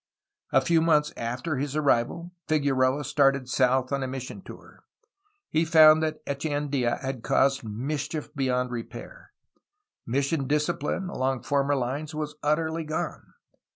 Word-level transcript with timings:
A 0.51 0.61
few 0.61 0.81
months 0.81 1.13
after 1.15 1.57
his 1.57 1.75
arrival 1.75 2.31
Figueroa 2.47 3.03
started 3.03 3.47
south 3.47 3.91
on 3.91 4.01
a 4.01 4.07
mission 4.07 4.41
tour. 4.41 4.83
He 5.51 5.63
found 5.63 6.01
that 6.01 6.25
Echeandia 6.25 6.99
had 7.01 7.21
caused 7.21 7.63
mischief 7.63 8.33
beyond 8.33 8.71
repair. 8.71 9.31
Mission 10.07 10.47
discipline 10.47 11.07
along 11.07 11.43
former 11.43 11.75
lines 11.75 12.15
was 12.15 12.33
utterly 12.41 12.83
gone. 12.83 13.33